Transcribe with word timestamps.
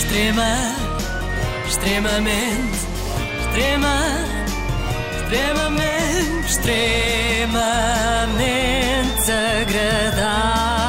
Extrema, 0.00 0.56
extremamente, 1.68 2.78
extrema, 3.38 3.98
extremamente, 5.12 6.46
extremamente 6.46 7.60
agradável. 9.60 10.80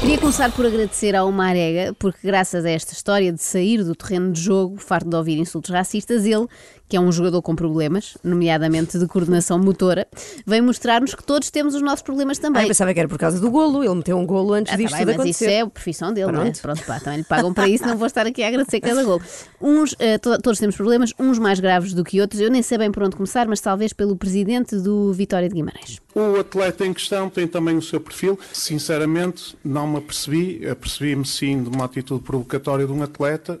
Queria 0.00 0.18
começar 0.18 0.50
por 0.52 0.64
agradecer 0.64 1.14
ao 1.14 1.30
Marega, 1.30 1.94
porque 1.98 2.26
graças 2.26 2.64
a 2.64 2.70
esta 2.70 2.94
história 2.94 3.30
de 3.30 3.42
sair 3.42 3.84
do 3.84 3.94
terreno 3.94 4.32
de 4.32 4.40
jogo, 4.40 4.78
farto 4.78 5.10
de 5.10 5.14
ouvir 5.14 5.38
insultos 5.38 5.70
racistas, 5.70 6.24
ele, 6.24 6.46
que 6.88 6.96
é 6.96 7.00
um 7.00 7.10
jogador 7.10 7.40
com 7.42 7.56
problemas, 7.56 8.16
nomeadamente 8.22 8.98
de 8.98 9.06
coordenação 9.06 9.58
motora, 9.58 10.06
vem 10.46 10.60
mostrar-nos 10.60 11.14
que 11.14 11.24
todos 11.24 11.50
temos 11.50 11.74
os 11.74 11.80
nossos 11.82 12.02
problemas 12.02 12.38
Ah, 12.38 12.42
também. 12.42 12.62
eu 12.62 12.68
pensava 12.68 12.92
que 12.92 13.00
era 13.00 13.08
por 13.08 13.18
causa 13.18 13.40
do 13.40 13.50
golo. 13.50 13.82
Ele 13.82 13.94
meteu 13.94 14.16
um 14.18 14.26
golo 14.26 14.52
antes 14.52 14.72
Ah, 14.72 14.76
tá 14.76 14.82
disto 14.82 14.94
bem, 14.96 15.06
tudo 15.06 15.16
mas 15.18 15.26
isso 15.28 15.44
acontecer. 15.44 15.58
é 15.58 15.60
a 15.62 15.66
profissão 15.66 16.12
dele, 16.12 16.32
não 16.32 16.40
é? 16.42 16.50
Pronto. 16.50 16.60
Pronto, 16.62 16.84
pá, 16.86 17.00
também 17.00 17.18
lhe 17.20 17.24
pagam 17.24 17.54
para 17.54 17.68
isso, 17.68 17.86
não 17.86 17.96
vou 17.96 18.06
estar 18.06 18.26
aqui 18.26 18.42
a 18.42 18.48
agradecer 18.48 18.80
cada 18.80 19.02
gol. 19.02 19.20
Uns, 19.60 19.94
eh, 19.98 20.18
to- 20.18 20.38
todos 20.40 20.58
temos 20.58 20.76
problemas, 20.76 21.12
uns 21.18 21.38
mais 21.38 21.58
graves 21.58 21.94
do 21.94 22.04
que 22.04 22.20
outros. 22.20 22.40
Eu 22.40 22.50
nem 22.50 22.62
sei 22.62 22.76
bem 22.78 22.92
por 22.92 23.02
onde 23.02 23.16
começar, 23.16 23.48
mas 23.48 23.60
talvez 23.60 23.92
pelo 23.92 24.16
presidente 24.16 24.76
do 24.76 25.12
Vitória 25.12 25.48
de 25.48 25.54
Guimarães. 25.54 26.00
O 26.14 26.38
atleta 26.38 26.84
em 26.86 26.92
questão 26.92 27.28
tem 27.30 27.46
também 27.48 27.76
o 27.76 27.82
seu 27.82 27.98
perfil. 28.00 28.38
Sinceramente, 28.52 29.56
não 29.64 29.86
me 29.86 29.98
apercebi. 29.98 30.66
Apercebi-me 30.68 31.24
sim 31.24 31.62
de 31.62 31.68
uma 31.70 31.86
atitude 31.86 32.22
provocatória 32.22 32.86
de 32.86 32.92
um 32.92 33.02
atleta. 33.02 33.58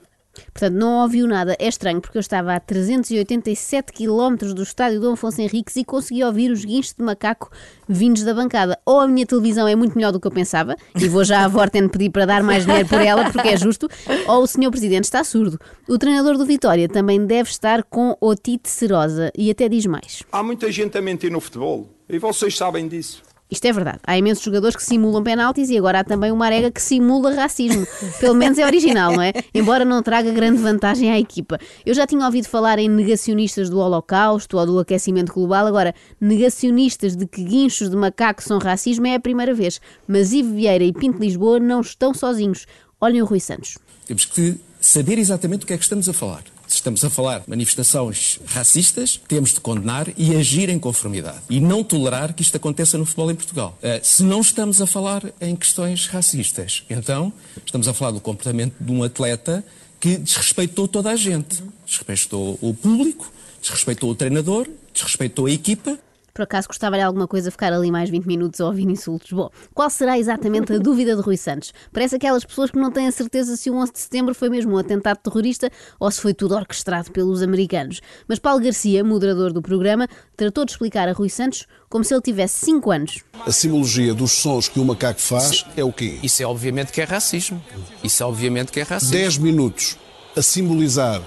Portanto, 0.52 0.74
não 0.74 1.02
ouviu 1.02 1.26
nada. 1.26 1.56
É 1.58 1.68
estranho, 1.68 2.00
porque 2.00 2.18
eu 2.18 2.20
estava 2.20 2.54
a 2.54 2.60
387 2.60 3.92
km 3.92 4.52
do 4.54 4.62
estádio 4.62 5.00
Dom 5.00 5.12
Afonso 5.12 5.40
Henriques 5.40 5.76
e 5.76 5.84
consegui 5.84 6.24
ouvir 6.24 6.50
os 6.50 6.64
guinchos 6.64 6.94
de 6.94 7.04
macaco 7.04 7.50
vindos 7.88 8.22
da 8.22 8.34
bancada. 8.34 8.78
Ou 8.84 9.00
a 9.00 9.08
minha 9.08 9.26
televisão 9.26 9.68
é 9.68 9.74
muito 9.74 9.94
melhor 9.94 10.12
do 10.12 10.20
que 10.20 10.26
eu 10.26 10.30
pensava, 10.30 10.76
e 10.94 11.08
vou 11.08 11.24
já 11.24 11.44
à 11.44 11.48
Vorten 11.48 11.88
pedir 11.88 12.10
para 12.10 12.24
dar 12.24 12.42
mais 12.42 12.64
dinheiro 12.64 12.88
por 12.88 13.00
ela, 13.00 13.30
porque 13.30 13.48
é 13.48 13.56
justo, 13.56 13.88
ou 14.26 14.42
o 14.42 14.46
senhor 14.46 14.70
Presidente 14.70 15.04
está 15.04 15.22
surdo. 15.22 15.58
O 15.88 15.98
treinador 15.98 16.36
do 16.36 16.46
Vitória 16.46 16.88
também 16.88 17.24
deve 17.24 17.50
estar 17.50 17.82
com 17.84 18.16
otite 18.20 18.68
serosa, 18.68 19.30
e 19.36 19.50
até 19.50 19.68
diz 19.68 19.86
mais. 19.86 20.22
Há 20.32 20.42
muita 20.42 20.70
gente 20.72 20.96
a 20.98 21.02
mentir 21.02 21.30
no 21.30 21.40
futebol 21.40 21.88
e 22.08 22.18
vocês 22.18 22.56
sabem 22.56 22.88
disso. 22.88 23.22
Isto 23.54 23.66
é 23.66 23.72
verdade. 23.72 23.98
Há 24.04 24.18
imensos 24.18 24.42
jogadores 24.42 24.76
que 24.76 24.82
simulam 24.82 25.22
penaltis 25.22 25.70
e 25.70 25.78
agora 25.78 26.00
há 26.00 26.04
também 26.04 26.32
uma 26.32 26.44
arega 26.44 26.72
que 26.72 26.82
simula 26.82 27.32
racismo. 27.32 27.86
Pelo 28.18 28.34
menos 28.34 28.58
é 28.58 28.66
original, 28.66 29.12
não 29.12 29.22
é? 29.22 29.32
Embora 29.54 29.84
não 29.84 30.02
traga 30.02 30.32
grande 30.32 30.60
vantagem 30.60 31.12
à 31.12 31.20
equipa. 31.20 31.56
Eu 31.86 31.94
já 31.94 32.04
tinha 32.04 32.26
ouvido 32.26 32.48
falar 32.48 32.80
em 32.80 32.88
negacionistas 32.88 33.70
do 33.70 33.78
Holocausto 33.78 34.58
ou 34.58 34.66
do 34.66 34.78
aquecimento 34.80 35.32
global, 35.32 35.68
agora, 35.68 35.94
negacionistas 36.20 37.14
de 37.14 37.26
que 37.26 37.44
guinchos 37.44 37.88
de 37.88 37.96
macaco 37.96 38.42
são 38.42 38.58
racismo 38.58 39.06
é 39.06 39.14
a 39.14 39.20
primeira 39.20 39.54
vez. 39.54 39.80
Mas 40.08 40.32
Ivo 40.32 40.52
Vieira 40.52 40.82
e 40.82 40.92
Pinto 40.92 41.20
Lisboa 41.20 41.60
não 41.60 41.80
estão 41.80 42.12
sozinhos. 42.12 42.66
Olhem 43.00 43.22
o 43.22 43.24
Rui 43.24 43.38
Santos. 43.38 43.78
Temos 44.04 44.24
que 44.24 44.58
saber 44.80 45.16
exatamente 45.16 45.62
o 45.62 45.66
que 45.66 45.74
é 45.74 45.76
que 45.76 45.84
estamos 45.84 46.08
a 46.08 46.12
falar. 46.12 46.42
Estamos 46.74 47.04
a 47.04 47.08
falar 47.08 47.40
de 47.40 47.48
manifestações 47.48 48.40
racistas, 48.46 49.20
temos 49.28 49.54
de 49.54 49.60
condenar 49.60 50.08
e 50.16 50.34
agir 50.34 50.68
em 50.68 50.78
conformidade. 50.78 51.38
E 51.48 51.60
não 51.60 51.84
tolerar 51.84 52.34
que 52.34 52.42
isto 52.42 52.56
aconteça 52.56 52.98
no 52.98 53.06
futebol 53.06 53.30
em 53.30 53.34
Portugal. 53.34 53.78
Eh, 53.80 54.00
se 54.02 54.22
não 54.24 54.40
estamos 54.40 54.82
a 54.82 54.86
falar 54.86 55.22
em 55.40 55.54
questões 55.54 56.06
racistas, 56.06 56.82
então 56.90 57.32
estamos 57.64 57.86
a 57.86 57.94
falar 57.94 58.10
do 58.10 58.20
comportamento 58.20 58.74
de 58.80 58.90
um 58.90 59.04
atleta 59.04 59.64
que 60.00 60.18
desrespeitou 60.18 60.88
toda 60.88 61.10
a 61.10 61.16
gente. 61.16 61.62
Desrespeitou 61.86 62.58
o 62.60 62.74
público, 62.74 63.32
desrespeitou 63.62 64.10
o 64.10 64.14
treinador, 64.14 64.68
desrespeitou 64.92 65.46
a 65.46 65.50
equipa 65.50 65.98
Por 66.34 66.42
acaso 66.42 66.66
gostava-lhe 66.66 67.00
alguma 67.00 67.28
coisa 67.28 67.48
ficar 67.48 67.72
ali 67.72 67.92
mais 67.92 68.10
20 68.10 68.26
minutos 68.26 68.60
a 68.60 68.66
ouvir 68.66 68.88
insultos? 68.88 69.30
Bom, 69.30 69.48
qual 69.72 69.88
será 69.88 70.18
exatamente 70.18 70.72
a 70.72 70.78
dúvida 70.78 71.14
de 71.14 71.22
Rui 71.22 71.36
Santos? 71.36 71.72
Parece 71.92 72.16
aquelas 72.16 72.44
pessoas 72.44 72.72
que 72.72 72.76
não 72.76 72.90
têm 72.90 73.06
a 73.06 73.12
certeza 73.12 73.56
se 73.56 73.70
o 73.70 73.76
11 73.76 73.92
de 73.92 74.00
setembro 74.00 74.34
foi 74.34 74.50
mesmo 74.50 74.72
um 74.72 74.78
atentado 74.78 75.18
terrorista 75.18 75.70
ou 76.00 76.10
se 76.10 76.20
foi 76.20 76.34
tudo 76.34 76.56
orquestrado 76.56 77.12
pelos 77.12 77.40
americanos. 77.40 78.00
Mas 78.26 78.40
Paulo 78.40 78.60
Garcia, 78.60 79.04
moderador 79.04 79.52
do 79.52 79.62
programa, 79.62 80.08
tratou 80.36 80.64
de 80.64 80.72
explicar 80.72 81.08
a 81.08 81.12
Rui 81.12 81.28
Santos 81.28 81.68
como 81.88 82.02
se 82.02 82.12
ele 82.12 82.22
tivesse 82.22 82.66
5 82.66 82.90
anos. 82.90 83.22
A 83.46 83.52
simbologia 83.52 84.12
dos 84.12 84.32
sons 84.32 84.66
que 84.66 84.80
o 84.80 84.84
macaco 84.84 85.20
faz 85.20 85.64
é 85.76 85.84
o 85.84 85.92
quê? 85.92 86.18
Isso 86.20 86.42
é 86.42 86.46
obviamente 86.46 86.90
que 86.90 87.00
é 87.00 87.04
racismo. 87.04 87.62
Isso 88.02 88.20
é 88.20 88.26
obviamente 88.26 88.72
que 88.72 88.80
é 88.80 88.82
racismo. 88.82 89.12
10 89.12 89.38
minutos 89.38 89.96
a 90.36 90.42
simbolizar 90.42 91.22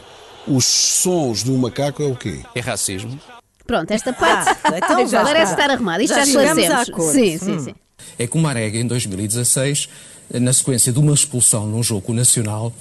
os 0.46 0.66
sons 0.66 1.46
de 1.46 1.52
um 1.52 1.58
macaco 1.58 2.04
é 2.04 2.08
o 2.08 2.16
quê? 2.16 2.42
É 2.54 2.60
racismo. 2.60 3.18
Pronto, 3.68 3.92
esta 3.92 4.14
parte 4.14 4.58
então 4.76 5.06
já 5.08 5.24
parece 5.24 5.52
estar 5.52 5.70
arrumada. 5.70 6.02
Isto 6.02 6.16
já, 6.16 6.26
Já 6.26 6.56
chegamos 6.56 6.64
esclarecemos. 6.88 7.14
Sim, 7.14 7.38
sim, 7.38 7.60
sim. 7.60 7.76
é 8.18 8.26
que 8.26 8.38
o 8.38 8.42
Marega, 8.42 8.78
em 8.80 8.88
2016, 8.88 9.90
na 10.34 10.54
sequência 10.54 10.92
de 10.92 11.00
uma 11.00 11.14
expulsão 11.14 11.68
num 11.68 11.84
jogo 11.84 12.14
nacional, 12.14 12.74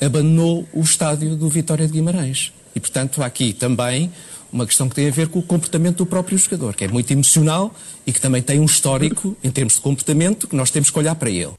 abandonou 0.00 0.66
o 0.72 0.80
estádio 0.80 1.36
do 1.36 1.48
Vitória 1.48 1.86
de 1.86 1.92
Guimarães. 1.92 2.52
E, 2.74 2.80
portanto, 2.80 3.22
há 3.22 3.26
aqui 3.26 3.52
também 3.52 4.12
uma 4.52 4.66
questão 4.66 4.88
que 4.88 4.94
tem 4.94 5.08
a 5.08 5.10
ver 5.10 5.28
com 5.28 5.38
o 5.38 5.42
comportamento 5.42 5.98
do 5.98 6.06
próprio 6.06 6.36
jogador, 6.36 6.74
que 6.74 6.84
é 6.84 6.88
muito 6.88 7.10
emocional 7.10 7.74
e 8.06 8.12
que 8.12 8.20
também 8.20 8.42
tem 8.42 8.60
um 8.60 8.66
histórico, 8.66 9.36
em 9.42 9.50
termos 9.50 9.74
de 9.74 9.80
comportamento, 9.80 10.46
que 10.46 10.54
nós 10.54 10.70
temos 10.70 10.90
que 10.90 10.98
olhar 10.98 11.14
para 11.14 11.30
ele. 11.30 11.52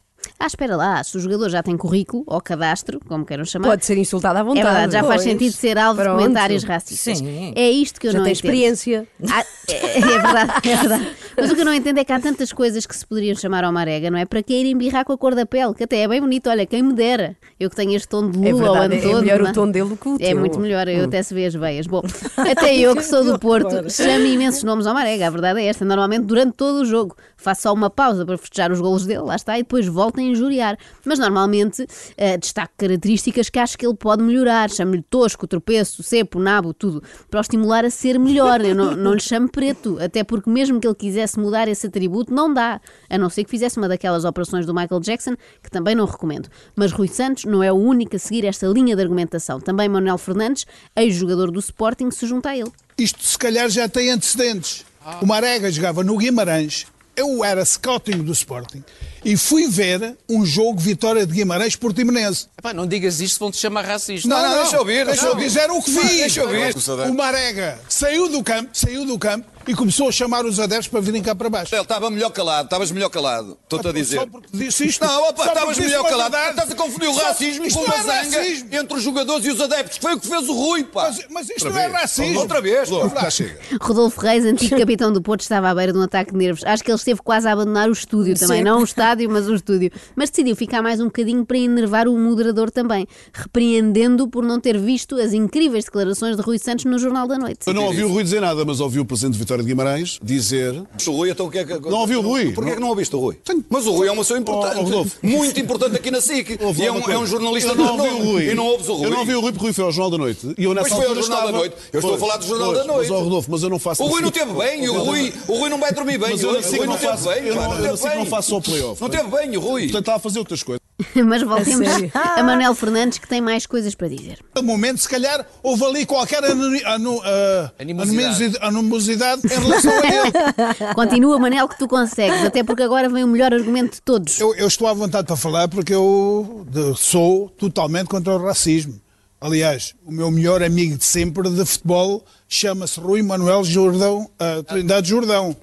Ah, 0.43 0.47
espera 0.47 0.75
lá, 0.75 1.01
se 1.01 1.15
o 1.15 1.21
jogador 1.21 1.47
já 1.49 1.63
tem 1.63 1.77
currículo 1.77 2.23
ou 2.27 2.41
cadastro, 2.41 2.99
como 3.07 3.23
queiram 3.25 3.45
chamar. 3.45 3.69
Pode 3.69 3.85
ser 3.85 3.97
insultado 3.97 4.37
à 4.37 4.41
É 4.41 4.43
vontade. 4.43 4.65
verdade, 4.65 4.91
já 4.93 4.99
faz 5.03 5.21
Pois. 5.21 5.23
sentido 5.23 5.53
ser 5.53 5.77
alvo 5.77 5.99
de 6.01 6.03
Pronto. 6.03 6.19
comentários 6.21 6.63
racistas. 6.65 7.19
Sim. 7.19 7.53
É 7.55 7.69
isto 7.71 7.97
que 7.97 8.07
eu 8.07 8.11
Já 8.11 8.17
não 8.17 8.25
tem 8.25 8.33
entendo. 8.33 8.45
experiência. 8.45 9.07
Ah, 9.31 9.43
é, 9.69 9.97
é 9.99 10.01
verdade, 10.01 10.69
é 10.69 10.75
verdade. 10.75 11.07
Mas 11.37 11.49
o 11.49 11.55
que 11.55 11.61
eu 11.61 11.65
não 11.65 11.73
entendo 11.73 11.97
é 11.97 12.03
que 12.03 12.11
há 12.11 12.19
tantas 12.19 12.51
coisas 12.51 12.85
que 12.85 12.93
se 12.95 13.07
poderiam 13.07 13.35
chamar 13.35 13.63
ao 13.63 13.71
Marega, 13.71 14.11
não 14.11 14.17
é? 14.17 14.25
Para 14.25 14.43
que 14.43 14.53
ir 14.53 14.65
embirrar 14.69 15.05
com 15.05 15.13
a 15.13 15.17
cor 15.17 15.33
da 15.33 15.45
pele, 15.45 15.73
que 15.73 15.85
até 15.85 15.99
é 16.01 16.07
bem 16.09 16.19
bonito, 16.19 16.49
olha, 16.49 16.65
quem 16.65 16.83
me 16.83 16.93
dera. 16.93 17.37
Eu 17.57 17.69
que 17.69 17.75
tenho 17.77 17.95
este 17.95 18.09
tom 18.09 18.29
de 18.29 18.37
lua 18.37 18.49
É 18.49 18.53
o 18.53 18.57
verdade, 18.57 18.85
ano 18.85 18.93
é 18.95 19.01
todo. 19.01 19.21
melhor 19.21 19.39
o 19.39 19.43
não 19.43 19.49
é? 19.49 19.53
tom 19.53 19.71
dele 19.71 19.89
do 19.89 19.95
que 19.97 20.09
o 20.09 20.15
É 20.15 20.27
teu. 20.27 20.39
muito 20.39 20.59
melhor, 20.59 20.87
eu 20.89 21.05
até 21.05 21.23
se 21.23 21.33
vê 21.33 21.45
as 21.45 21.55
veias. 21.55 21.87
Bom, 21.87 22.01
até 22.37 22.75
eu 22.75 22.93
que 22.97 23.03
sou 23.03 23.23
do 23.23 23.39
Porto, 23.39 23.89
chamo 23.89 24.25
imensos 24.25 24.63
nomes 24.63 24.85
ao 24.85 24.93
Marega, 24.93 25.27
a 25.27 25.29
verdade 25.29 25.61
é 25.61 25.67
esta. 25.67 25.85
Normalmente 25.85 26.25
durante 26.25 26.53
todo 26.57 26.81
o 26.81 26.85
jogo 26.85 27.15
faço 27.37 27.61
só 27.63 27.73
uma 27.73 27.89
pausa 27.89 28.25
para 28.25 28.37
festejar 28.37 28.71
os 28.71 28.81
golos 28.81 29.05
dele, 29.05 29.21
lá 29.21 29.35
está, 29.35 29.57
e 29.57 29.63
depois 29.63 29.87
volto 29.87 30.19
a 30.19 30.23
injuriar. 30.33 30.77
Mas 31.05 31.19
normalmente 31.19 31.88
eh, 32.17 32.38
destaco 32.38 32.73
características 32.77 33.49
que 33.49 33.59
acho 33.59 33.77
que 33.77 33.85
ele 33.85 33.95
pode 33.95 34.21
melhorar. 34.21 34.69
Chamo-lhe 34.69 35.03
tosco, 35.03 35.47
tropeço, 35.47 36.03
cepo, 36.03 36.39
nabo, 36.39 36.73
tudo, 36.73 37.01
para 37.29 37.39
o 37.39 37.41
estimular 37.41 37.85
a 37.85 37.89
ser 37.89 38.19
melhor. 38.19 38.61
Eu 38.61 38.75
não, 38.75 38.95
não 38.95 39.13
lhe 39.13 39.22
chamo 39.22 39.49
preto, 39.49 39.97
até 39.99 40.23
porque 40.23 40.49
mesmo 40.49 40.79
que 40.79 40.88
ele 40.88 40.95
quisesse 40.95 41.39
mudar 41.39 41.67
esse 41.67 41.88
atributo, 41.88 42.33
não 42.33 42.53
dá. 42.53 42.81
A 43.09 43.17
não 43.17 43.29
ser 43.29 43.43
que 43.43 43.49
fizesse 43.49 43.77
uma 43.77 43.88
daquelas 43.88 44.25
operações 44.25 44.66
do 44.66 44.73
Michael 44.73 44.99
Jackson, 44.99 45.35
que 45.61 45.69
também 45.69 45.95
não 45.95 46.05
recomendo. 46.05 46.49
Mas 46.75 46.91
Rui 46.91 47.07
Santos 47.07 47.45
não 47.45 47.63
é 47.63 47.72
o 47.72 47.75
único 47.75 48.16
a 48.16 48.19
seguir 48.19 48.45
esta 48.45 48.67
linha 48.67 48.95
de 48.95 49.01
argumentação. 49.01 49.59
Também 49.59 49.88
Manuel 49.88 50.17
Fernandes, 50.17 50.66
ex-jogador 50.95 51.51
do 51.51 51.59
Sporting, 51.59 52.11
se 52.11 52.25
junta 52.25 52.49
a 52.49 52.57
ele. 52.57 52.72
Isto 52.97 53.23
se 53.23 53.38
calhar 53.38 53.69
já 53.69 53.88
tem 53.88 54.11
antecedentes. 54.11 54.85
O 55.22 55.25
Marega 55.25 55.69
jogava 55.69 56.03
no 56.03 56.17
Guimarães, 56.17 56.85
eu 57.16 57.44
era 57.44 57.63
scouting 57.63 58.24
do 58.24 58.31
Sporting 58.31 58.84
e 59.24 59.38
fui 59.38 59.68
ver 59.68 60.18
um 60.29 60.46
jogo 60.46 60.79
Vitória 60.79 61.25
de 61.25 61.34
Guimarães 61.34 61.75
Portimonense. 61.75 62.47
Epá, 62.57 62.74
não 62.74 62.85
digas 62.85 63.22
isto, 63.22 63.40
vão-te 63.40 63.57
chamar 63.57 63.85
racista. 63.85 64.28
Não, 64.28 64.41
não, 64.41 64.62
deixa 64.62 64.75
eu 64.75 64.79
ouvir, 64.79 65.06
deixa 65.06 65.25
eu 65.25 65.29
ouvir. 65.31 65.44
dizer 65.44 65.72
o 65.72 65.81
que 65.81 65.91
vi. 65.91 66.07
Deixa 66.07 66.41
eu 66.41 66.47
ouvir. 66.47 67.09
O 67.09 67.13
Marega 67.13 67.79
saiu 67.88 68.29
do 68.29 68.44
campo, 68.44 68.69
saiu 68.73 69.06
do 69.06 69.18
campo 69.18 69.47
e 69.68 69.74
começou 69.74 70.09
a 70.09 70.12
chamar 70.12 70.46
os 70.46 70.59
adeptos 70.59 70.88
para 70.88 71.00
virem 71.00 71.22
cá 71.22 71.34
para 71.34 71.50
baixo. 71.50 71.74
Ele 71.74 71.81
estava 71.81 72.09
melhor 72.09 72.29
calado, 72.31 72.66
estavas 72.66 72.91
melhor 72.91 73.09
calado. 73.09 73.57
Estou-te 73.63 73.88
a 73.88 73.91
dizer. 73.91 74.18
Só 74.18 74.28
porque 74.28 74.47
disse 74.51 74.85
isto. 74.85 75.06
Não, 75.06 75.29
opa, 75.29 75.47
estavas 75.47 75.78
melhor 75.78 76.03
calado. 76.03 76.35
Estás 76.35 76.72
a 76.72 76.75
confundir 76.75 77.09
o 77.09 77.16
racismo 77.16 77.66
isto 77.66 77.79
com 77.79 77.85
uma 77.85 77.96
é 77.96 78.02
zanga 78.02 78.38
racismo. 78.38 78.69
entre 78.72 78.97
os 78.97 79.03
jogadores 79.03 79.46
e 79.46 79.52
os 79.52 79.62
adeptos. 79.62 79.97
Foi 79.97 80.13
o 80.13 80.19
que 80.19 80.28
fez 80.28 80.50
o 80.50 80.53
Rui, 80.53 80.84
pá. 80.84 81.03
Mas, 81.03 81.28
mas 81.29 81.50
isto 81.50 81.69
não 81.69 81.78
é 81.78 81.88
racismo. 81.88 82.40
Outra 82.40 82.62
vez. 82.62 82.91
Outra 82.91 83.29
chega. 83.29 83.59
Rodolfo 83.81 84.19
Reis, 84.22 84.46
antigo 84.46 84.75
capitão 84.79 85.12
do 85.12 85.22
Porto, 85.22 85.41
estava 85.41 85.69
à 85.69 85.75
beira 85.75 85.91
de 85.91 85.97
um 85.97 86.02
ataque 86.02 86.31
de 86.31 86.38
nervos. 86.38 86.63
Acho 86.63 86.84
que 86.84 86.91
ele 86.91 86.97
esteve 86.97 87.22
quase 87.22 87.47
a 87.47 87.52
abandonar 87.53 87.90
o 87.90 87.94
estúdio 87.94 88.38
também, 88.38 88.57
Sim. 88.57 88.63
não 88.63 88.81
o 88.81 88.84
estádio, 88.84 89.29
mas 89.29 89.47
o 89.47 89.56
estúdio. 89.56 89.91
Mas 90.16 90.29
decidiu 90.29 90.56
ficar 90.56 90.81
mais 90.81 91.00
um 91.00 91.06
bocadinho 91.06 91.46
para 91.46 91.57
enervar 91.57 92.07
o 92.07 92.18
moderador 92.18 92.72
também, 92.72 93.08
repreendendo-o 93.34 94.28
por 94.28 94.43
não 94.43 94.59
ter 94.59 94.78
visto 94.78 95.16
as 95.16 95.34
incríveis 95.34 95.85
declarações 95.85 96.35
de 96.35 96.41
Rui 96.41 96.58
Santos 96.58 96.85
no 96.85 96.97
Jornal 96.97 97.28
da 97.28 97.37
Noite. 97.37 97.59
Eu 97.67 97.73
não 97.73 97.85
ouvi 97.85 98.03
o 98.03 98.09
Rui 98.09 98.23
dizer 98.23 98.41
nada, 98.41 98.64
mas 98.66 98.79
ouvi 98.79 98.99
o 98.99 99.05
presidente 99.05 99.34
de 99.34 99.40
Vitória 99.53 99.64
de 99.64 99.70
Guimarães 99.70 100.20
dizer. 100.22 100.84
O 101.08 101.11
Rui, 101.11 101.29
então 101.29 101.46
o 101.46 101.52
que 101.52 101.59
é 101.59 101.66
que. 101.66 101.73
Não 101.79 102.00
ouviu 102.00 102.20
o 102.20 102.22
Rui? 102.23 102.52
Porquê 102.53 102.72
é 102.72 102.73
que 102.76 102.79
não 102.82 102.90
ouviste 102.90 103.16
o 103.16 103.20
Rui? 103.20 103.35
Tenho- 103.44 103.64
Mas 103.70 103.85
o 103.85 103.91
Rui 103.91 104.08
é 104.08 104.11
uma 104.11 104.22
pessoa 104.23 104.40
importante. 104.40 104.91
Oh, 104.94 105.02
oh, 105.05 105.28
muito 105.28 105.59
importante 105.59 105.96
aqui 105.96 106.09
na 106.11 106.22
SIC. 106.22 106.58
Ouve 106.61 106.82
E 106.82 106.85
é 106.88 106.91
um, 106.91 107.00
é 107.09 107.17
um 107.17 107.26
jornalista 107.26 107.72
eu 107.72 107.76
não 107.76 107.97
ouvi 107.97 108.08
o. 108.09 108.23
Rui. 108.26 108.50
E 108.50 108.55
não 108.55 108.66
ouves 108.66 108.88
o 108.88 108.94
Rui. 108.96 109.05
Eu 109.05 109.11
não 109.11 109.20
ouvi 109.20 109.35
o 109.35 109.41
Rui 109.41 109.52
porque 109.52 109.64
o 109.64 109.67
Rui 109.67 109.73
foi 109.73 109.84
ao 109.85 109.91
Jornal 109.91 110.11
da 110.11 110.17
Noite. 110.17 110.55
E 110.58 110.64
eu 110.64 110.73
nessa 110.73 110.90
Pois 110.90 111.00
foi 111.02 111.08
ao 111.09 111.16
Jornal 111.16 111.29
da 111.40 111.46
estava- 111.46 111.52
Noite. 111.58 111.76
Eu 111.91 112.00
estou 112.00 112.16
a 112.16 112.17
falar 112.17 112.38
do 112.38 112.46
Jornal 112.47 112.67
Pois, 112.73 112.79
da 112.79 112.94
Noite. 112.94 113.09
Mas, 113.11 113.20
ó, 113.20 113.23
Rodolfo, 113.23 113.52
mas 113.52 113.64
eu 113.64 113.70
não 113.70 113.79
faço 113.79 114.03
O 114.03 114.08
Rui 114.08 114.22
não 114.22 114.29
assim. 114.29 114.40
teve 114.40 114.53
bem, 114.53 114.90
o 114.90 115.03
Rui, 115.03 115.34
o 115.47 115.53
Rui 115.59 115.70
não 115.70 115.79
vai 115.79 115.91
dormir 115.94 116.17
bem. 116.17 116.32
Mas 116.32 116.41
eu 116.44 116.49
o 116.49 116.53
Rui 116.53 116.61
não 116.79 116.85
não 116.88 116.94
teve 116.97 117.08
faço- 117.11 117.29
bem. 117.29 117.44
eu 117.46 117.56
não- 117.56 117.76
não 117.79 118.16
não 118.17 118.26
faço 118.26 118.56
o 118.58 118.61
playoff. 118.61 119.02
Não 119.02 119.09
teve 119.09 119.23
bem, 119.29 119.56
o 119.58 119.59
Rui. 119.59 119.84
Portanto, 119.84 119.99
estava 120.02 120.17
a 120.17 120.20
fazer 120.20 120.40
outras 120.40 120.64
coisas. 120.64 120.83
Mas 121.26 121.41
voltemos 121.44 121.88
sério? 121.88 122.11
a 122.14 122.44
Manuel 122.44 122.73
Fernandes, 122.76 123.17
que 123.17 123.28
tem 123.28 123.41
mais 123.41 123.66
coisas 123.66 123.94
para 123.96 124.08
dizer. 124.08 124.40
No 124.55 124.64
momento, 124.64 125.00
se 125.00 125.09
calhar, 125.09 125.46
houve 125.61 125.84
ali 125.85 126.05
qualquer 126.05 126.44
anu- 126.44 126.79
anu- 126.85 127.22
ah, 127.23 127.72
Animosidade. 127.79 128.58
animosidade 128.61 129.41
em 129.46 129.59
relação 129.59 129.91
a 129.91 130.05
ele. 130.08 130.94
Continua, 130.96 131.40
Manel, 131.40 131.67
que 131.67 131.78
tu 131.78 131.88
consegues, 131.88 132.44
até 132.46 132.64
porque 132.64 132.84
agora 132.84 133.09
vem 133.09 133.23
o 133.23 133.28
melhor 133.28 133.53
argumento 133.53 133.94
de 133.96 134.02
todos. 134.02 134.40
Eu, 134.40 134.53
eu 134.55 134.67
estou 134.67 134.88
à 134.88 134.94
vontade 134.94 135.28
para 135.28 135.35
falar 135.35 135.67
porque 135.67 135.94
eu 135.94 136.66
sou 136.96 137.49
totalmente 137.49 138.08
contra 138.08 138.34
o 138.35 138.44
racismo. 138.46 138.99
Aliás, 139.41 139.94
o 140.06 140.11
meu 140.11 140.32
melhor 140.32 140.64
amigo 140.64 140.97
de 140.97 141.03
sempre 141.03 141.49
de 141.49 141.66
futebol 141.66 142.23
chama-se 142.47 142.99
Rui 142.99 143.22
Manuel 143.22 143.64
Jordão, 143.64 144.29
ah, 144.40 144.64
Trindade 144.66 145.09
Jordão. 145.09 145.56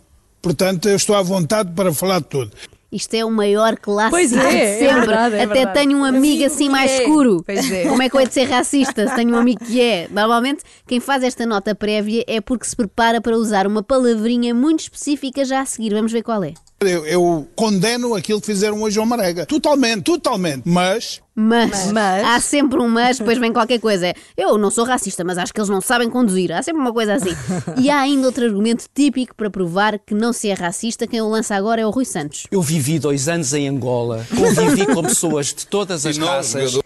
Portanto, 0.42 0.88
eu 0.88 0.96
estou 0.96 1.16
à 1.16 1.22
vontade 1.22 1.72
para 1.74 1.92
falar 1.92 2.18
de 2.20 2.26
tudo. 2.26 2.50
Isto 2.92 3.14
é 3.14 3.24
o 3.24 3.30
maior 3.30 3.76
clássico 3.76 4.10
Pois 4.16 4.32
é, 4.32 4.48
de 4.50 4.56
é 4.56 4.78
sempre. 4.80 5.06
verdade, 5.06 5.34
é 5.36 5.42
Até 5.44 5.54
verdade. 5.54 5.78
tenho 5.78 5.98
um 5.98 6.04
amigo 6.04 6.44
assim 6.44 6.68
mais 6.68 6.90
É, 6.90 7.02
escuro. 7.02 7.42
pois 7.46 7.70
é. 7.70 7.84
Como 7.88 8.02
é 8.02 8.08
que 8.08 8.16
eu 8.16 8.20
hei 8.20 8.26
de 8.26 8.34
ser 8.34 8.44
racista 8.48 9.06
se 9.06 9.14
tenho 9.14 9.32
um 9.34 9.38
amigo 9.38 9.64
que 9.64 9.80
é? 9.80 10.08
Normalmente, 10.10 10.64
quem 10.88 10.98
faz 10.98 11.22
esta 11.22 11.46
nota 11.46 11.72
prévia 11.74 12.24
é 12.26 12.40
porque 12.40 12.64
se 12.66 12.74
prepara 12.74 13.20
para 13.20 13.36
usar 13.36 13.66
uma 13.66 13.82
palavrinha 13.82 14.52
muito 14.54 14.80
específica 14.80 15.44
já 15.44 15.60
a 15.60 15.64
seguir. 15.66 15.94
Vamos 15.94 16.10
ver 16.10 16.22
qual 16.22 16.42
é. 16.42 16.52
Eu, 16.82 17.04
eu 17.04 17.48
condeno 17.54 18.14
aquilo 18.14 18.40
que 18.40 18.46
fizeram 18.46 18.80
hoje 18.80 18.98
ao 18.98 19.04
Marega. 19.04 19.44
Totalmente, 19.44 20.02
totalmente. 20.02 20.62
Mas 20.64 21.20
Mas, 21.34 21.92
Mas- 21.92 22.24
há 22.24 22.40
sempre 22.40 22.78
um 22.80 22.88
mas, 22.88 23.18
depois 23.18 23.36
vem 23.36 23.52
qualquer 23.52 23.78
coisa. 23.78 24.14
Eu 24.34 24.56
não 24.56 24.70
sou 24.70 24.86
racista, 24.86 25.22
mas 25.22 25.36
acho 25.36 25.52
que 25.52 25.60
eles 25.60 25.68
não 25.68 25.82
sabem 25.82 26.08
conduzir. 26.08 26.50
Há 26.50 26.62
sempre 26.62 26.80
uma 26.80 26.90
coisa 26.92 27.16
assim. 27.16 27.36
E 27.76 27.90
há 27.90 28.00
ainda 28.00 28.26
outro 28.26 28.46
argumento 28.46 28.86
típico 28.94 29.34
para 29.34 29.50
provar 29.50 29.98
que 29.98 30.14
não 30.14 30.32
se 30.32 30.48
é 30.48 30.54
racista. 30.54 31.06
Quem 31.06 31.20
o 31.20 31.28
lança 31.28 31.54
agora 31.54 31.82
é 31.82 31.86
o 31.86 31.90
Rui 31.90 32.06
Santos. 32.06 32.46
Eu 32.50 32.62
vivi 32.62 32.98
dois 32.98 33.28
anos 33.28 33.52
em 33.52 33.68
Angola, 33.68 34.26
convivi 34.34 34.86
com 34.86 35.02
pessoas 35.02 35.48
de 35.48 35.66
todas 35.66 36.06
as 36.06 36.16
não, 36.16 36.28
raças. 36.28 36.78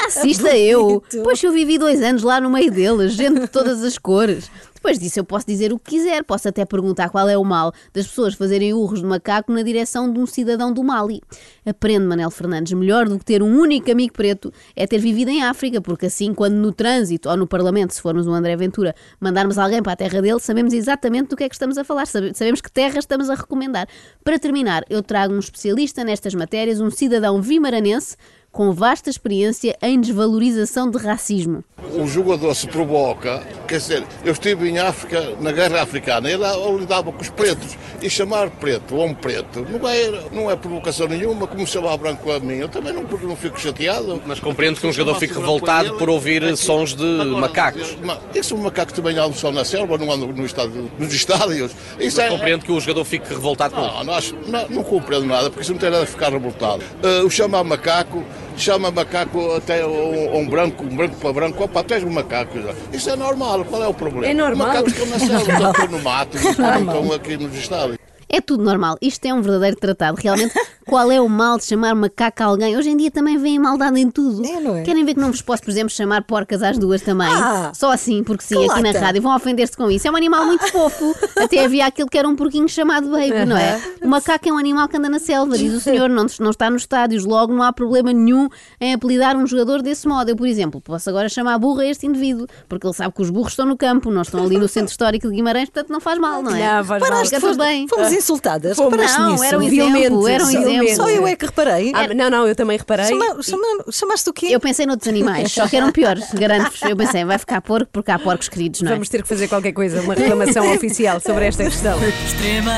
Racista 0.00 0.56
eu? 0.56 1.02
Pois 1.22 1.42
eu 1.42 1.52
vivi 1.52 1.76
dois 1.76 2.02
anos 2.02 2.22
lá 2.22 2.40
no 2.40 2.48
meio 2.48 2.70
deles, 2.70 3.12
gente 3.12 3.40
de 3.40 3.46
todas 3.48 3.84
as 3.84 3.98
cores. 3.98 4.50
Depois 4.86 5.00
disso 5.00 5.18
eu 5.18 5.24
posso 5.24 5.44
dizer 5.44 5.72
o 5.72 5.80
que 5.80 5.96
quiser, 5.96 6.22
posso 6.22 6.48
até 6.48 6.64
perguntar 6.64 7.08
qual 7.10 7.28
é 7.28 7.36
o 7.36 7.42
mal 7.42 7.72
das 7.92 8.06
pessoas 8.06 8.34
fazerem 8.34 8.72
urros 8.72 9.00
de 9.00 9.04
macaco 9.04 9.52
na 9.52 9.60
direção 9.62 10.08
de 10.12 10.16
um 10.20 10.26
cidadão 10.26 10.72
do 10.72 10.84
Mali. 10.84 11.20
Aprende, 11.68 12.06
Manel 12.06 12.30
Fernandes, 12.30 12.72
melhor 12.72 13.08
do 13.08 13.18
que 13.18 13.24
ter 13.24 13.42
um 13.42 13.58
único 13.58 13.90
amigo 13.90 14.12
preto 14.12 14.52
é 14.76 14.86
ter 14.86 14.98
vivido 14.98 15.28
em 15.28 15.42
África, 15.42 15.80
porque 15.80 16.06
assim, 16.06 16.32
quando 16.32 16.54
no 16.54 16.70
trânsito 16.70 17.28
ou 17.28 17.36
no 17.36 17.48
Parlamento, 17.48 17.94
se 17.94 18.00
formos 18.00 18.28
um 18.28 18.32
André 18.32 18.54
Ventura, 18.54 18.94
mandarmos 19.18 19.58
alguém 19.58 19.82
para 19.82 19.94
a 19.94 19.96
terra 19.96 20.22
dele, 20.22 20.38
sabemos 20.38 20.72
exatamente 20.72 21.30
do 21.30 21.36
que 21.36 21.42
é 21.42 21.48
que 21.48 21.56
estamos 21.56 21.76
a 21.76 21.82
falar, 21.82 22.06
sabe- 22.06 22.32
sabemos 22.32 22.60
que 22.60 22.70
terra 22.70 23.00
estamos 23.00 23.28
a 23.28 23.34
recomendar. 23.34 23.88
Para 24.22 24.38
terminar, 24.38 24.84
eu 24.88 25.02
trago 25.02 25.34
um 25.34 25.40
especialista 25.40 26.04
nestas 26.04 26.32
matérias, 26.32 26.80
um 26.80 26.92
cidadão 26.92 27.42
vimaranense 27.42 28.16
com 28.56 28.72
vasta 28.72 29.10
experiência 29.10 29.76
em 29.82 30.00
desvalorização 30.00 30.90
de 30.90 30.96
racismo. 30.96 31.62
um 31.94 32.06
jogador 32.08 32.54
se 32.54 32.66
provoca, 32.66 33.42
quer 33.68 33.76
dizer, 33.76 34.02
eu 34.24 34.32
estive 34.32 34.66
em 34.70 34.78
África, 34.78 35.34
na 35.42 35.52
guerra 35.52 35.82
africana, 35.82 36.26
ele 36.26 36.38
lá 36.38 36.54
lidava 36.78 37.12
com 37.12 37.20
os 37.20 37.28
pretos, 37.28 37.76
e 38.00 38.08
chamar 38.08 38.48
preto 38.48 38.96
ou 38.96 39.04
um 39.04 39.12
preto 39.14 39.66
não 39.70 39.86
é, 39.86 40.20
não 40.32 40.50
é 40.50 40.56
provocação 40.56 41.06
nenhuma, 41.06 41.46
como 41.46 41.66
chamar 41.66 41.98
branco 41.98 42.32
a 42.32 42.40
mim, 42.40 42.54
eu 42.54 42.68
também 42.70 42.94
não, 42.94 43.02
não 43.02 43.36
fico 43.36 43.60
chateado. 43.60 44.22
Mas 44.26 44.40
compreendo 44.40 44.80
que 44.80 44.86
um 44.86 44.92
jogador 44.92 45.18
fique 45.18 45.34
revoltado 45.34 45.94
por 45.98 46.08
ouvir 46.08 46.56
sons 46.56 46.94
de 46.94 47.04
macacos. 47.04 47.94
Ma- 48.02 48.18
Isso, 48.34 48.56
macacos 48.56 48.94
também 48.94 49.12
andam 49.18 49.34
só 49.34 49.52
na 49.52 49.66
selva, 49.66 49.98
não 49.98 50.10
andam 50.10 50.28
no 50.32 50.46
estádio, 50.46 50.90
nos 50.98 51.12
estádios. 51.12 51.72
Isso 52.00 52.18
é, 52.22 52.28
Compreendo 52.30 52.64
que 52.64 52.72
o 52.72 52.80
jogador 52.80 53.04
fique 53.04 53.28
revoltado 53.28 53.74
com 53.74 53.82
não, 53.82 54.04
não, 54.04 54.14
acho- 54.14 54.34
não, 54.46 54.66
não 54.68 54.82
compreendo 54.82 55.26
nada, 55.26 55.50
porque 55.50 55.60
isso 55.62 55.72
não 55.72 55.78
tem 55.78 55.90
nada 55.90 56.04
a 56.04 56.06
ficar 56.06 56.30
revoltado. 56.32 56.82
Ah, 57.02 57.22
o 57.24 57.28
chamar 57.30 57.62
macaco, 57.64 58.24
chama 58.56 58.90
macaco 58.90 59.54
até 59.54 59.84
um, 59.86 60.38
um 60.38 60.48
branco, 60.48 60.84
um 60.84 60.96
branco 60.96 61.16
para 61.16 61.32
branco, 61.32 61.64
opa, 61.64 61.82
tu 61.82 61.94
és 61.94 62.04
um 62.04 62.10
macaco. 62.10 62.58
Isso 62.92 63.10
é 63.10 63.16
normal, 63.16 63.64
qual 63.64 63.82
é 63.82 63.88
o 63.88 63.94
problema? 63.94 64.26
É 64.26 64.34
normal. 64.34 64.68
Macacos 64.68 64.92
estão 64.92 65.06
na 65.06 65.18
selva, 65.18 65.52
estão 65.52 65.70
aqui 65.70 65.88
no 65.88 66.02
mato, 66.02 66.36
estão 66.36 67.12
aqui 67.12 67.36
nos 67.36 67.54
estádios. 67.54 67.98
É 68.28 68.40
tudo 68.40 68.64
normal. 68.64 68.98
Isto 69.00 69.26
é 69.26 69.34
um 69.34 69.40
verdadeiro 69.40 69.76
tratado. 69.76 70.18
Realmente, 70.20 70.54
qual 70.86 71.10
é 71.10 71.20
o 71.20 71.28
mal 71.28 71.58
de 71.58 71.64
chamar 71.64 71.94
macaco 71.96 72.42
a 72.42 72.46
alguém? 72.46 72.76
Hoje 72.76 72.90
em 72.90 72.96
dia 72.96 73.10
também 73.10 73.36
vem 73.36 73.58
maldade 73.58 74.00
em 74.00 74.08
tudo. 74.08 74.46
É, 74.46 74.60
não 74.60 74.76
é? 74.76 74.82
Querem 74.82 75.04
ver 75.04 75.14
que 75.14 75.20
não 75.20 75.32
vos 75.32 75.42
posso, 75.42 75.62
por 75.62 75.70
exemplo, 75.70 75.90
chamar 75.90 76.22
porcas 76.22 76.62
às 76.62 76.78
duas 76.78 77.02
também? 77.02 77.26
Ah! 77.28 77.72
Só 77.74 77.90
assim, 77.90 78.22
porque 78.22 78.44
sim, 78.44 78.54
aqui 78.70 78.80
na 78.80 78.88
lata! 78.90 79.00
rádio. 79.00 79.20
Vão 79.20 79.34
ofender-se 79.34 79.76
com 79.76 79.90
isso. 79.90 80.06
É 80.06 80.10
um 80.10 80.16
animal 80.16 80.46
muito 80.46 80.70
fofo. 80.70 81.12
Até 81.36 81.64
havia 81.64 81.86
aquele 81.86 82.08
que 82.08 82.16
era 82.16 82.28
um 82.28 82.36
porquinho 82.36 82.68
chamado 82.68 83.10
baby, 83.10 83.44
não 83.44 83.56
é? 83.56 83.80
O 84.00 84.08
macaco 84.08 84.48
é 84.48 84.52
um 84.52 84.58
animal 84.58 84.88
que 84.88 84.96
anda 84.96 85.08
na 85.08 85.18
selva, 85.18 85.58
diz 85.58 85.74
o 85.74 85.80
senhor, 85.80 86.08
não, 86.08 86.26
não 86.38 86.50
está 86.50 86.70
nos 86.70 86.82
estádios. 86.82 87.24
Logo, 87.24 87.52
não 87.52 87.62
há 87.62 87.72
problema 87.72 88.12
nenhum 88.12 88.48
em 88.80 88.94
apelidar 88.94 89.36
um 89.36 89.46
jogador 89.46 89.82
desse 89.82 90.06
modo. 90.06 90.30
Eu, 90.30 90.36
por 90.36 90.46
exemplo, 90.46 90.80
posso 90.80 91.10
agora 91.10 91.28
chamar 91.28 91.58
burro 91.58 91.80
a 91.80 91.86
este 91.86 92.06
indivíduo, 92.06 92.46
porque 92.68 92.86
ele 92.86 92.94
sabe 92.94 93.12
que 93.12 93.22
os 93.22 93.30
burros 93.30 93.52
estão 93.52 93.66
no 93.66 93.76
campo, 93.76 94.10
não 94.10 94.22
estão 94.22 94.44
ali 94.44 94.56
no 94.56 94.68
centro 94.68 94.90
histórico 94.90 95.28
de 95.28 95.34
Guimarães, 95.34 95.68
portanto 95.68 95.90
não 95.90 96.00
faz 96.00 96.18
mal, 96.18 96.42
não 96.42 96.54
é? 96.54 96.76
Não, 96.76 96.84
faz 96.84 97.02
mal. 97.02 97.24
Fica 97.24 97.40
tudo 97.40 97.58
bem. 97.58 97.88
Fomos 97.88 98.12
insultadas. 98.12 98.76
Fomos. 98.76 98.96
Não, 98.96 99.32
nisso? 99.32 99.44
era 99.44 99.58
um 99.58 99.62
exemplo, 99.62 100.28
era 100.28 100.44
um 100.44 100.48
vilmente. 100.48 100.75
Só 100.94 101.08
eu 101.08 101.26
é 101.26 101.36
que 101.36 101.46
reparei. 101.46 101.92
Ah, 101.94 102.12
não, 102.14 102.30
não, 102.30 102.46
eu 102.46 102.54
também 102.54 102.76
reparei. 102.78 103.06
Chama, 103.06 103.42
chama, 103.42 103.84
chamaste 103.90 104.30
o 104.30 104.32
quê? 104.32 104.48
Eu 104.50 104.60
pensei 104.60 104.86
noutros 104.86 105.08
animais, 105.08 105.52
só 105.52 105.66
que 105.68 105.76
eram 105.76 105.92
piores, 105.92 106.24
garanto-vos. 106.32 106.82
Eu 106.82 106.96
pensei, 106.96 107.24
vai 107.24 107.38
ficar 107.38 107.60
porco 107.60 107.88
porque 107.92 108.10
há 108.10 108.18
porcos 108.18 108.48
queridos, 108.48 108.82
não 108.82 108.90
é? 108.90 108.94
Vamos 108.94 109.08
ter 109.08 109.22
que 109.22 109.28
fazer 109.28 109.48
qualquer 109.48 109.72
coisa, 109.72 110.00
uma 110.00 110.14
reclamação 110.14 110.70
oficial 110.74 111.20
sobre 111.20 111.46
esta 111.46 111.64
questão. 111.64 111.98
Extrema, 112.26 112.74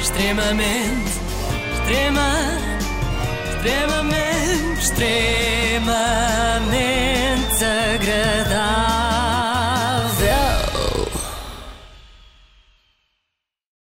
extremamente, 0.00 1.10
extrema, 1.74 2.30
extremamente, 3.56 4.80
extremamente 4.80 5.80
agradável. 7.64 9.09